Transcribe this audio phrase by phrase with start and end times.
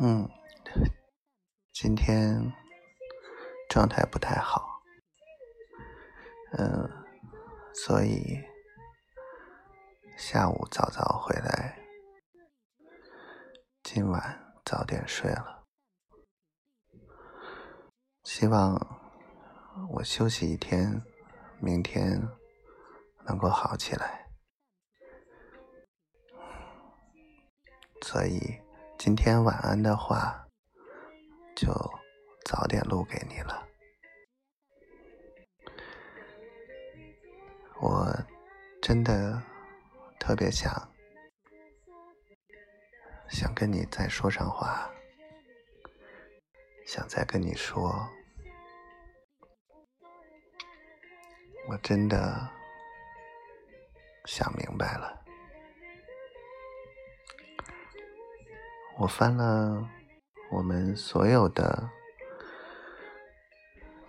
[0.00, 0.30] 嗯，
[1.72, 2.52] 今天
[3.68, 4.80] 状态不太好，
[6.52, 6.88] 嗯，
[7.74, 8.38] 所以
[10.16, 11.80] 下午早早回来，
[13.82, 15.64] 今晚早点睡了。
[18.22, 18.78] 希望
[19.94, 21.02] 我休息一天，
[21.60, 22.22] 明天
[23.26, 24.28] 能够好起来。
[28.00, 28.60] 所以。
[28.98, 30.44] 今天晚安的话，
[31.54, 31.72] 就
[32.44, 33.64] 早点录给你了。
[37.80, 38.12] 我
[38.82, 39.40] 真的
[40.18, 40.72] 特别想
[43.28, 44.90] 想跟你再说上话，
[46.84, 48.04] 想再跟你说，
[51.68, 52.50] 我真的
[54.24, 55.17] 想明白了。
[59.00, 59.88] 我翻了
[60.50, 61.88] 我们所有的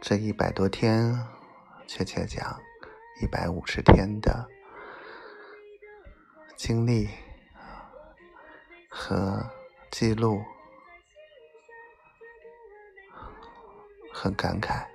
[0.00, 1.14] 这一百多天，
[1.86, 2.58] 确切讲
[3.20, 4.48] 一百五十天的
[6.56, 7.06] 经历
[8.88, 9.44] 和
[9.90, 10.42] 记录，
[14.10, 14.86] 很感慨。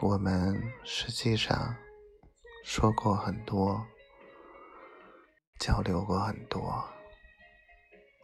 [0.00, 1.76] 我们实际上
[2.64, 3.86] 说过很多。
[5.62, 6.84] 交流过很多，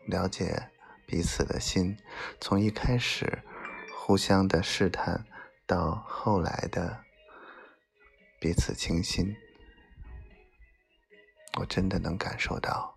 [0.06, 0.70] 了解
[1.06, 1.96] 彼此的心，
[2.40, 3.44] 从一开始
[3.94, 5.24] 互相的试探，
[5.64, 7.04] 到后来的
[8.40, 9.36] 彼此倾心，
[11.60, 12.96] 我真的能感受到，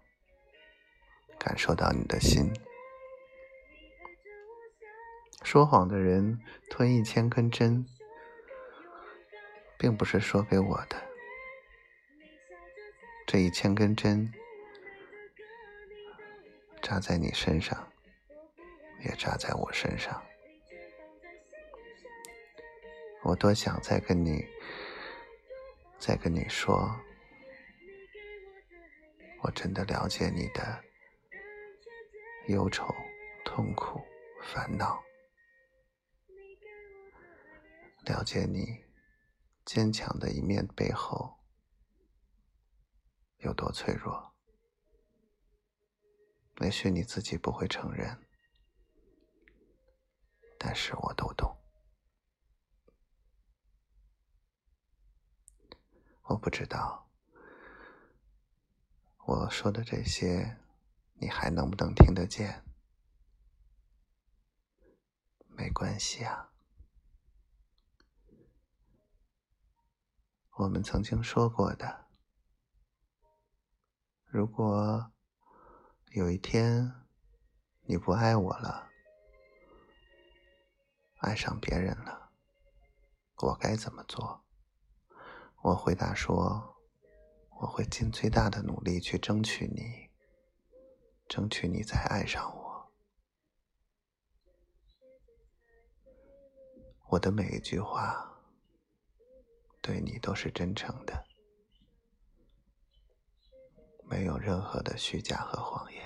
[1.38, 2.52] 感受到你的心。
[5.44, 7.86] 说谎的人吞一千根针，
[9.78, 11.11] 并不是说给我的。
[13.32, 14.30] 这一千根针
[16.82, 17.90] 扎在你身上，
[19.06, 20.22] 也扎在我身上。
[23.23, 24.45] 我多想再跟你，
[25.98, 26.94] 再跟你说，
[29.44, 30.84] 我真的了解你的
[32.50, 32.94] 忧愁、
[33.45, 34.02] 痛苦、
[34.44, 35.02] 烦恼，
[38.08, 38.84] 了解你
[39.64, 41.41] 坚强的一面背后。
[43.42, 44.34] 有多脆弱？
[46.62, 48.24] 也许你自己不会承认，
[50.60, 51.58] 但是我都懂。
[56.24, 57.10] 我不知道
[59.26, 60.60] 我说的这些，
[61.16, 62.64] 你还能不能听得见？
[65.48, 66.52] 没关系啊，
[70.52, 72.11] 我们曾经说过的。
[74.33, 75.11] 如果
[76.11, 76.89] 有一天
[77.81, 78.89] 你不爱我了，
[81.17, 82.31] 爱上别人了，
[83.39, 84.45] 我该怎么做？
[85.64, 86.77] 我回答说，
[87.59, 90.09] 我会尽最大的努力去争取你，
[91.27, 92.93] 争取你再爱上我。
[97.09, 98.42] 我的每一句话
[99.81, 101.30] 对你都是真诚的。
[104.11, 106.04] 没有任何的虚假和谎言，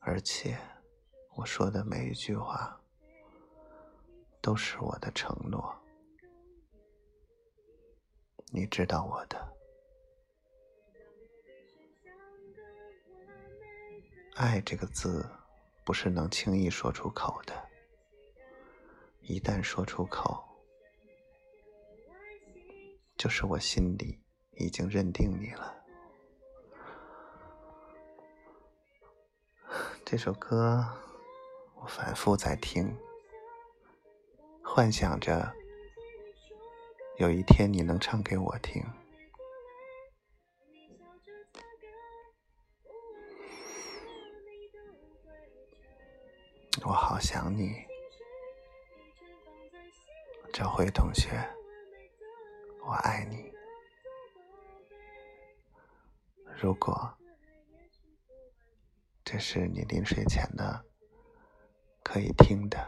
[0.00, 0.58] 而且
[1.36, 2.76] 我说的每一句话
[4.40, 5.72] 都是我的承诺。
[8.50, 9.56] 你知道我的
[14.34, 15.24] 爱这个字
[15.84, 17.54] 不是能轻易说出口的，
[19.20, 20.44] 一旦说出口，
[23.16, 24.20] 就是我心里
[24.56, 25.77] 已经认定你了。
[30.10, 30.82] 这首歌
[31.74, 32.96] 我反复在听，
[34.64, 35.52] 幻想着
[37.18, 38.82] 有一天你能唱给我听。
[46.86, 47.74] 我好想你，
[50.54, 51.28] 赵辉同学，
[52.82, 53.52] 我爱你。
[56.58, 57.14] 如果。
[59.30, 60.82] 这是你临睡前的
[62.02, 62.78] 可以听的，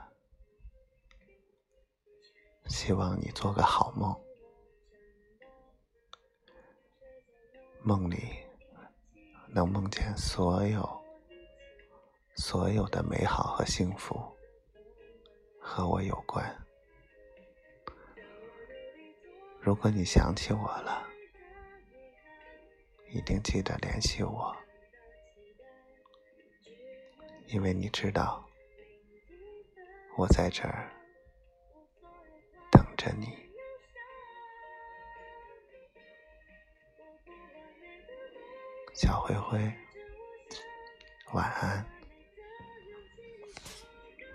[2.64, 4.18] 希望你做个好梦，
[7.82, 8.38] 梦里
[9.48, 11.04] 能梦见所有
[12.36, 14.18] 所有的美好和幸福
[15.60, 16.42] 和我有关。
[19.60, 21.06] 如果你想起我了，
[23.10, 24.56] 一定记得联系我，
[27.52, 28.48] 因为你知道
[30.16, 30.88] 我在这儿
[32.70, 33.26] 等着你。
[38.94, 39.58] 小灰灰，
[41.32, 41.99] 晚安。